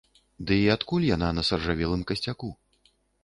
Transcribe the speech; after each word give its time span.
Ды 0.51 0.55
і 0.61 0.63
адкуль 0.75 1.05
яна 1.09 1.29
на 1.39 1.43
саржавелым 1.51 2.01
касцяку? 2.13 2.49